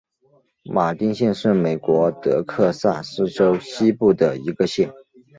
[0.63, 4.91] 马丁县是美国德克萨斯州西部的一个县。